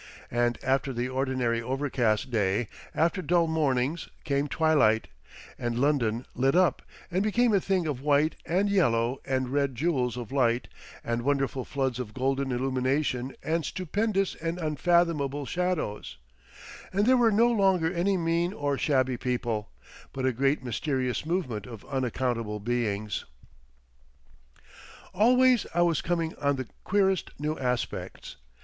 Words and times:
And 0.31 0.57
after 0.63 0.91
the 0.93 1.07
ordinary 1.09 1.61
overcast 1.61 2.31
day, 2.31 2.69
after 2.95 3.21
dull 3.21 3.45
mornings, 3.45 4.09
came 4.23 4.47
twilight, 4.47 5.09
and 5.59 5.77
London 5.77 6.25
lit 6.33 6.55
up 6.55 6.81
and 7.11 7.21
became 7.21 7.53
a 7.53 7.61
thing 7.61 7.85
of 7.85 8.01
white 8.01 8.35
and 8.43 8.67
yellow 8.67 9.21
and 9.25 9.49
red 9.49 9.75
jewels 9.75 10.17
of 10.17 10.31
light 10.31 10.67
and 11.03 11.21
wonderful 11.21 11.63
floods 11.63 11.99
of 11.99 12.15
golden 12.15 12.51
illumination 12.51 13.35
and 13.43 13.63
stupendous 13.63 14.33
and 14.33 14.57
unfathomable 14.57 15.45
shadows—and 15.45 17.05
there 17.05 17.15
were 17.15 17.31
no 17.31 17.51
longer 17.51 17.93
any 17.93 18.17
mean 18.17 18.53
or 18.53 18.79
shabby 18.79 19.17
people—but 19.17 20.25
a 20.25 20.33
great 20.33 20.63
mysterious 20.63 21.27
movement 21.27 21.67
of 21.67 21.85
unaccountable 21.85 22.59
beings.... 22.59 23.23
Always 25.13 25.67
I 25.75 25.83
was 25.83 26.01
coming 26.01 26.33
on 26.37 26.55
the 26.55 26.67
queerest 26.85 27.29
new 27.39 27.55
aspects. 27.59 28.37